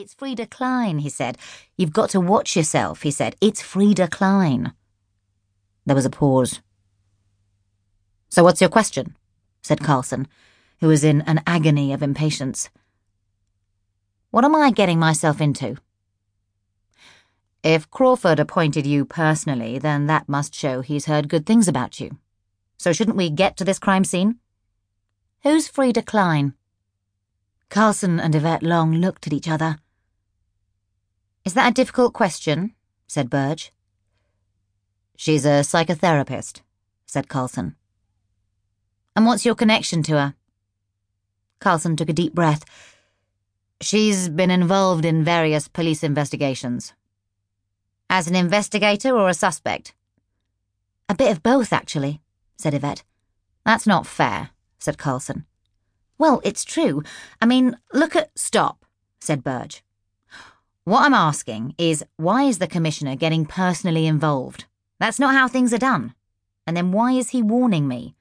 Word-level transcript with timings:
It's 0.00 0.14
Frieda 0.14 0.46
Klein, 0.46 1.00
he 1.00 1.08
said. 1.08 1.38
You've 1.76 1.92
got 1.92 2.10
to 2.10 2.20
watch 2.20 2.54
yourself, 2.54 3.02
he 3.02 3.10
said. 3.10 3.34
It's 3.40 3.60
Frieda 3.60 4.06
Klein. 4.06 4.72
There 5.86 5.96
was 5.96 6.04
a 6.04 6.10
pause. 6.10 6.60
So 8.28 8.44
what's 8.44 8.60
your 8.60 8.70
question? 8.70 9.16
said 9.60 9.80
Karlsson, 9.80 10.26
who 10.78 10.86
was 10.86 11.02
in 11.02 11.22
an 11.22 11.40
agony 11.48 11.92
of 11.92 12.00
impatience. 12.00 12.70
What 14.30 14.44
am 14.44 14.54
I 14.54 14.70
getting 14.70 15.00
myself 15.00 15.40
into? 15.40 15.78
If 17.64 17.90
Crawford 17.90 18.38
appointed 18.38 18.86
you 18.86 19.04
personally, 19.04 19.80
then 19.80 20.06
that 20.06 20.28
must 20.28 20.54
show 20.54 20.80
he's 20.80 21.06
heard 21.06 21.28
good 21.28 21.44
things 21.44 21.66
about 21.66 21.98
you. 21.98 22.18
So 22.76 22.92
shouldn't 22.92 23.16
we 23.16 23.30
get 23.30 23.56
to 23.56 23.64
this 23.64 23.80
crime 23.80 24.04
scene? 24.04 24.36
Who's 25.42 25.66
Frieda 25.66 26.02
Klein? 26.02 26.54
Karlsson 27.68 28.22
and 28.22 28.36
Yvette 28.36 28.62
Long 28.62 28.94
looked 28.94 29.26
at 29.26 29.32
each 29.32 29.48
other. 29.48 29.78
Is 31.48 31.54
that 31.54 31.70
a 31.70 31.72
difficult 31.72 32.12
question? 32.12 32.74
said 33.06 33.30
Burge. 33.30 33.72
She's 35.16 35.46
a 35.46 35.64
psychotherapist, 35.64 36.60
said 37.06 37.28
Karlsson. 37.28 37.74
And 39.16 39.24
what's 39.24 39.46
your 39.46 39.54
connection 39.54 40.02
to 40.02 40.12
her? 40.12 40.34
Karlsson 41.58 41.96
took 41.96 42.10
a 42.10 42.12
deep 42.12 42.34
breath. 42.34 42.66
She's 43.80 44.28
been 44.28 44.50
involved 44.50 45.06
in 45.06 45.24
various 45.24 45.68
police 45.68 46.04
investigations. 46.04 46.92
As 48.10 48.28
an 48.28 48.36
investigator 48.36 49.16
or 49.16 49.30
a 49.30 49.32
suspect? 49.32 49.94
A 51.08 51.14
bit 51.14 51.32
of 51.32 51.42
both, 51.42 51.72
actually, 51.72 52.20
said 52.58 52.74
Yvette. 52.74 53.04
That's 53.64 53.86
not 53.86 54.06
fair, 54.06 54.50
said 54.78 54.98
Karlsson. 54.98 55.46
Well, 56.18 56.42
it's 56.44 56.62
true. 56.62 57.02
I 57.40 57.46
mean, 57.46 57.78
look 57.94 58.14
at. 58.14 58.38
Stop, 58.38 58.84
said 59.18 59.42
Burge. 59.42 59.82
What 60.88 61.04
I'm 61.04 61.12
asking 61.12 61.74
is 61.76 62.02
why 62.16 62.44
is 62.44 62.60
the 62.60 62.66
Commissioner 62.66 63.14
getting 63.14 63.44
personally 63.44 64.06
involved? 64.06 64.64
That's 64.98 65.18
not 65.18 65.34
how 65.34 65.46
things 65.46 65.74
are 65.74 65.84
done. 65.92 66.14
And 66.66 66.74
then 66.74 66.92
why 66.92 67.12
is 67.12 67.28
he 67.28 67.42
warning 67.42 67.86
me? 67.86 68.14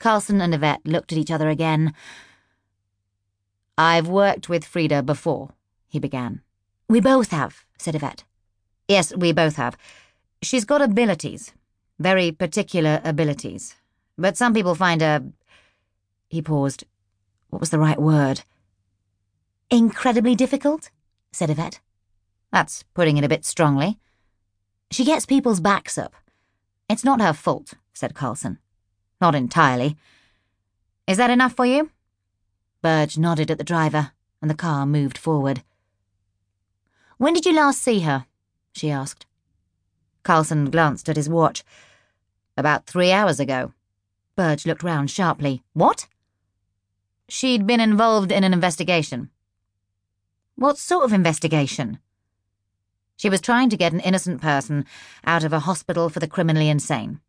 Karlsson 0.00 0.42
and 0.42 0.52
Yvette 0.52 0.84
looked 0.84 1.12
at 1.12 1.18
each 1.18 1.30
other 1.30 1.48
again. 1.48 1.94
I've 3.78 4.08
worked 4.08 4.48
with 4.48 4.64
Frieda 4.64 5.04
before, 5.04 5.50
he 5.86 6.00
began. 6.00 6.40
We 6.88 7.00
both 7.00 7.30
have, 7.30 7.64
said 7.78 7.94
Yvette. 7.94 8.24
Yes, 8.88 9.14
we 9.14 9.30
both 9.30 9.54
have. 9.54 9.76
She's 10.42 10.64
got 10.64 10.82
abilities, 10.82 11.52
very 12.00 12.32
particular 12.32 13.00
abilities. 13.04 13.76
But 14.18 14.36
some 14.36 14.52
people 14.52 14.74
find 14.74 15.00
her. 15.00 15.22
He 16.28 16.42
paused. 16.42 16.82
What 17.50 17.60
was 17.60 17.70
the 17.70 17.78
right 17.78 18.02
word? 18.02 18.42
Incredibly 19.70 20.34
difficult, 20.34 20.90
said 21.32 21.50
Yvette. 21.50 21.80
That's 22.52 22.84
putting 22.94 23.16
it 23.16 23.24
a 23.24 23.28
bit 23.28 23.44
strongly. 23.44 23.98
She 24.90 25.04
gets 25.04 25.26
people's 25.26 25.60
backs 25.60 25.96
up. 25.96 26.14
It's 26.88 27.04
not 27.04 27.20
her 27.20 27.32
fault, 27.32 27.74
said 27.94 28.14
Karlsson. 28.14 28.58
Not 29.20 29.34
entirely. 29.34 29.96
Is 31.06 31.16
that 31.16 31.30
enough 31.30 31.54
for 31.54 31.64
you? 31.64 31.90
Burge 32.82 33.16
nodded 33.16 33.50
at 33.50 33.58
the 33.58 33.64
driver, 33.64 34.12
and 34.40 34.50
the 34.50 34.54
car 34.54 34.84
moved 34.84 35.16
forward. 35.16 35.62
When 37.16 37.32
did 37.32 37.46
you 37.46 37.54
last 37.54 37.80
see 37.80 38.00
her? 38.00 38.26
she 38.72 38.90
asked. 38.90 39.26
Karlsson 40.24 40.70
glanced 40.70 41.08
at 41.08 41.16
his 41.16 41.28
watch. 41.28 41.64
About 42.56 42.86
three 42.86 43.12
hours 43.12 43.40
ago. 43.40 43.72
Burge 44.36 44.66
looked 44.66 44.82
round 44.82 45.10
sharply. 45.10 45.62
What? 45.72 46.06
She'd 47.28 47.66
been 47.66 47.80
involved 47.80 48.30
in 48.30 48.44
an 48.44 48.52
investigation. 48.52 49.30
What 50.56 50.78
sort 50.78 51.04
of 51.04 51.12
investigation? 51.12 51.98
She 53.16 53.30
was 53.30 53.40
trying 53.40 53.70
to 53.70 53.76
get 53.76 53.92
an 53.92 54.00
innocent 54.00 54.40
person 54.40 54.84
out 55.24 55.44
of 55.44 55.52
a 55.52 55.60
hospital 55.60 56.08
for 56.08 56.20
the 56.20 56.26
criminally 56.26 56.68
insane. 56.68 57.20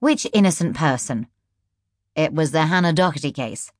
Which 0.00 0.26
innocent 0.32 0.76
person? 0.76 1.26
It 2.16 2.32
was 2.32 2.50
the 2.50 2.66
Hannah 2.66 2.92
Doherty 2.92 3.32
case. 3.32 3.72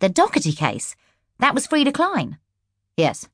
The 0.00 0.08
Doherty 0.08 0.52
case? 0.52 0.96
That 1.38 1.54
was 1.54 1.66
Frieda 1.66 1.92
Klein? 1.92 2.38
Yes. 2.96 3.28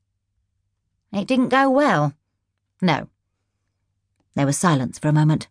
It 1.13 1.27
didn't 1.27 1.49
go 1.49 1.69
well. 1.69 2.13
No. 2.81 3.07
There 4.35 4.45
was 4.45 4.57
silence 4.57 4.97
for 4.97 5.09
a 5.09 5.13
moment. 5.13 5.47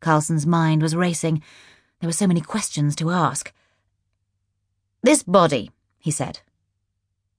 Karlsson's 0.00 0.46
mind 0.46 0.82
was 0.82 0.96
racing. 0.96 1.42
There 2.00 2.08
were 2.08 2.12
so 2.12 2.26
many 2.26 2.40
questions 2.40 2.96
to 2.96 3.10
ask. 3.10 3.52
This 5.02 5.22
body, 5.22 5.70
he 5.98 6.10
said. 6.10 6.40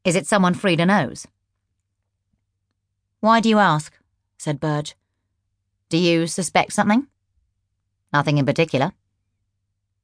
Is 0.05 0.15
it 0.15 0.25
someone 0.25 0.53
Frieda 0.53 0.85
knows? 0.85 1.27
Why 3.19 3.41
do 3.41 3.49
you 3.49 3.59
ask? 3.59 3.91
said 4.37 4.61
Burge. 4.61 4.95
Do 5.89 5.97
you 5.97 6.27
suspect 6.27 6.71
something? 6.71 7.07
Nothing 8.13 8.37
in 8.37 8.45
particular. 8.45 8.93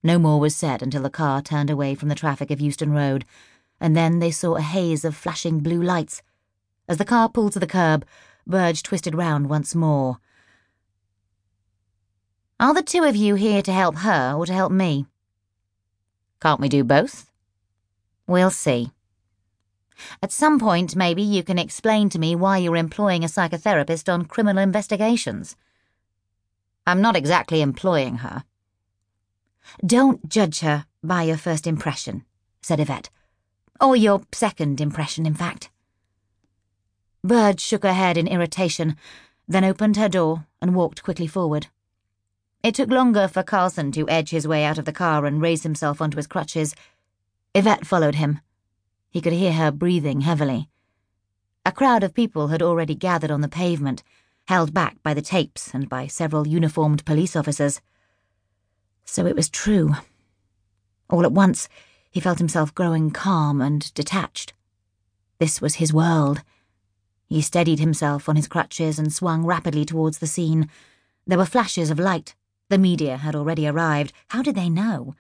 No 0.04 0.20
more 0.20 0.42
was 0.42 0.56
said 0.56 0.82
until 0.82 1.04
the 1.04 1.10
car 1.10 1.42
turned 1.42 1.70
away 1.70 1.96
from 1.96 2.10
the 2.10 2.16
traffic 2.16 2.52
of 2.52 2.60
Euston 2.60 2.92
Road, 2.92 3.24
and 3.80 3.96
then 3.96 4.20
they 4.20 4.32
saw 4.32 4.56
a 4.56 4.62
haze 4.62 5.06
of 5.06 5.16
flashing 5.16 5.60
blue 5.60 5.82
lights 5.82 6.22
as 6.92 6.98
the 6.98 7.06
car 7.06 7.30
pulled 7.30 7.54
to 7.54 7.60
the 7.60 7.68
curb, 7.68 8.06
Burge 8.46 8.84
twisted 8.84 9.16
round 9.16 9.50
once 9.50 9.74
more. 9.74 10.18
Are 12.60 12.74
the 12.74 12.84
two 12.84 13.06
of 13.06 13.16
you 13.16 13.36
here 13.36 13.62
to 13.62 13.72
help 13.72 14.00
her 14.00 14.34
or 14.34 14.46
to 14.46 14.54
help 14.54 14.74
me? 14.74 15.06
Can't 16.42 16.60
we 16.60 16.68
do 16.68 16.84
both? 16.84 17.32
We'll 18.28 18.52
see. 18.52 18.92
At 20.22 20.32
some 20.32 20.60
point, 20.60 20.96
maybe 20.96 21.22
you 21.22 21.44
can 21.44 21.58
explain 21.58 22.10
to 22.10 22.20
me 22.20 22.36
why 22.36 22.58
you're 22.58 22.76
employing 22.76 23.24
a 23.24 23.28
psychotherapist 23.28 24.12
on 24.12 24.26
criminal 24.26 24.62
investigations. 24.62 25.56
I'm 26.86 27.02
not 27.02 27.16
exactly 27.16 27.62
employing 27.62 28.18
her. 28.18 28.44
Don't 29.86 30.28
judge 30.28 30.60
her 30.60 30.86
by 31.04 31.24
your 31.24 31.38
first 31.38 31.68
impression, 31.68 32.26
said 32.62 32.80
Yvette. 32.80 33.10
Or 33.80 33.96
your 33.96 34.22
second 34.32 34.82
impression, 34.82 35.26
in 35.26 35.34
fact. 35.34 35.70
Burge 37.24 37.60
shook 37.60 37.84
her 37.84 37.94
head 37.94 38.18
in 38.18 38.28
irritation, 38.28 38.96
then 39.48 39.64
opened 39.64 39.98
her 39.98 40.10
door 40.10 40.48
and 40.62 40.76
walked 40.76 41.04
quickly 41.04 41.28
forward. 41.28 41.68
It 42.64 42.76
took 42.76 42.90
longer 42.90 43.28
for 43.28 43.44
Karlsson 43.44 43.92
to 43.94 44.10
edge 44.10 44.30
his 44.30 44.48
way 44.48 44.64
out 44.64 44.78
of 44.78 44.86
the 44.86 44.94
car 44.94 45.26
and 45.26 45.42
raise 45.42 45.64
himself 45.64 46.02
onto 46.02 46.18
his 46.18 46.28
crutches. 46.28 46.76
Yvette 47.56 47.86
followed 47.86 48.16
him. 48.16 48.40
He 49.12 49.22
could 49.22 49.34
hear 49.34 49.54
her 49.54 49.72
breathing 49.72 50.22
heavily. 50.22 50.70
A 51.66 51.72
crowd 51.72 52.04
of 52.04 52.16
people 52.16 52.48
had 52.48 52.64
already 52.64 52.96
gathered 52.96 53.30
on 53.30 53.42
the 53.42 53.48
pavement, 53.48 54.02
held 54.48 54.74
back 54.74 54.98
by 55.04 55.14
the 55.14 55.22
tapes 55.22 55.74
and 55.74 55.88
by 55.88 56.08
several 56.08 56.48
uniformed 56.48 57.06
police 57.06 57.36
officers. 57.36 57.82
So 59.06 59.28
it 59.28 59.36
was 59.36 59.50
true. 59.50 59.94
All 61.10 61.24
at 61.24 61.32
once, 61.32 61.70
he 62.10 62.20
felt 62.20 62.40
himself 62.40 62.74
growing 62.74 63.12
calm 63.12 63.62
and 63.62 63.94
detached. 63.94 64.54
This 65.38 65.62
was 65.62 65.76
his 65.76 65.94
world 65.94 66.42
he 67.32 67.42
steadied 67.42 67.80
himself 67.80 68.28
on 68.28 68.36
his 68.36 68.50
crutches 68.50 69.00
and 69.00 69.14
swung 69.14 69.46
rapidly 69.46 69.86
towards 69.86 70.18
the 70.18 70.28
scene. 70.28 70.70
There 71.26 71.38
were 71.38 71.46
flashes 71.46 71.90
of 71.90 71.98
light. 71.98 72.36
The 72.68 72.78
media 72.78 73.16
had 73.16 73.38
already 73.38 73.66
arrived. 73.66 74.12
How 74.28 74.42
did 74.42 74.56
they 74.56 74.70
know? 74.70 75.16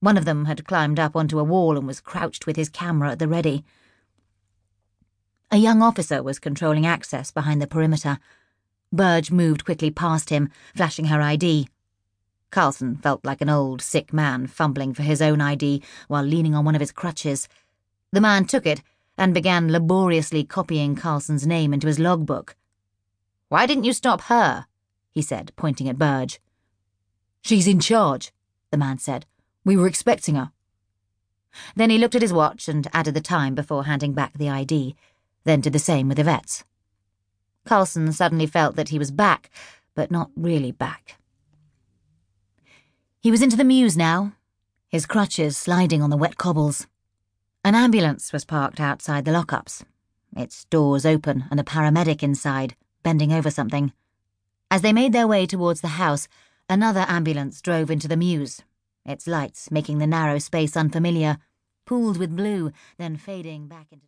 One 0.00 0.16
of 0.16 0.24
them 0.24 0.46
had 0.46 0.64
climbed 0.64 0.98
up 0.98 1.14
onto 1.14 1.38
a 1.38 1.44
wall 1.44 1.76
and 1.76 1.86
was 1.86 2.00
crouched 2.00 2.46
with 2.46 2.56
his 2.56 2.70
camera 2.70 3.12
at 3.12 3.18
the 3.18 3.28
ready. 3.28 3.64
A 5.50 5.58
young 5.58 5.82
officer 5.82 6.22
was 6.22 6.38
controlling 6.38 6.86
access 6.86 7.30
behind 7.30 7.60
the 7.60 7.66
perimeter. 7.66 8.18
Burge 8.92 9.30
moved 9.30 9.64
quickly 9.64 9.90
past 9.90 10.30
him, 10.30 10.48
flashing 10.74 11.06
her 11.06 11.20
ID. 11.20 11.68
Karlsson 12.50 13.00
felt 13.02 13.24
like 13.24 13.40
an 13.40 13.50
old, 13.50 13.82
sick 13.82 14.12
man 14.12 14.46
fumbling 14.46 14.94
for 14.94 15.02
his 15.02 15.20
own 15.20 15.40
ID 15.40 15.82
while 16.08 16.24
leaning 16.24 16.54
on 16.54 16.64
one 16.64 16.74
of 16.74 16.80
his 16.80 16.92
crutches. 16.92 17.48
The 18.10 18.20
man 18.20 18.46
took 18.46 18.66
it 18.66 18.82
and 19.18 19.34
began 19.34 19.70
laboriously 19.70 20.44
copying 20.44 20.96
Karlsson's 20.96 21.46
name 21.46 21.74
into 21.74 21.86
his 21.86 21.98
logbook. 21.98 22.56
Why 23.48 23.66
didn't 23.66 23.84
you 23.84 23.92
stop 23.92 24.22
her? 24.22 24.66
he 25.10 25.20
said, 25.20 25.52
pointing 25.56 25.88
at 25.88 25.98
Burge. 25.98 26.40
She's 27.42 27.66
in 27.66 27.80
charge, 27.80 28.32
the 28.70 28.78
man 28.78 28.98
said. 28.98 29.26
We 29.64 29.76
were 29.76 29.86
expecting 29.86 30.36
her. 30.36 30.52
Then 31.74 31.90
he 31.90 31.98
looked 31.98 32.14
at 32.14 32.22
his 32.22 32.32
watch 32.32 32.68
and 32.68 32.88
added 32.92 33.14
the 33.14 33.20
time 33.20 33.54
before 33.54 33.84
handing 33.84 34.14
back 34.14 34.34
the 34.34 34.48
ID, 34.48 34.96
then 35.44 35.60
did 35.60 35.72
the 35.72 35.78
same 35.78 36.08
with 36.08 36.18
Yvette's. 36.18 36.64
Karlsson 37.66 38.12
suddenly 38.12 38.46
felt 38.46 38.76
that 38.76 38.88
he 38.88 38.98
was 38.98 39.10
back, 39.10 39.50
but 39.94 40.10
not 40.10 40.30
really 40.36 40.72
back. 40.72 41.16
He 43.20 43.30
was 43.30 43.42
into 43.42 43.56
the 43.56 43.64
mews 43.64 43.96
now, 43.96 44.32
his 44.88 45.06
crutches 45.06 45.56
sliding 45.56 46.02
on 46.02 46.10
the 46.10 46.16
wet 46.16 46.36
cobbles. 46.36 46.86
An 47.62 47.74
ambulance 47.74 48.32
was 48.32 48.44
parked 48.44 48.80
outside 48.80 49.24
the 49.24 49.30
lockups, 49.30 49.84
its 50.34 50.64
doors 50.66 51.04
open 51.04 51.44
and 51.50 51.60
a 51.60 51.64
paramedic 51.64 52.22
inside, 52.22 52.74
bending 53.02 53.32
over 53.32 53.50
something. 53.50 53.92
As 54.70 54.82
they 54.82 54.92
made 54.92 55.12
their 55.12 55.26
way 55.26 55.46
towards 55.46 55.80
the 55.80 55.88
house, 55.88 56.28
another 56.68 57.04
ambulance 57.08 57.60
drove 57.60 57.90
into 57.90 58.08
the 58.08 58.16
mews, 58.16 58.62
its 59.04 59.26
lights 59.26 59.70
making 59.70 59.98
the 59.98 60.06
narrow 60.06 60.38
space 60.38 60.76
unfamiliar, 60.76 61.38
pooled 61.86 62.18
with 62.18 62.36
blue, 62.36 62.70
then 62.98 63.16
fading 63.16 63.66
back 63.66 63.86
into 63.90 63.98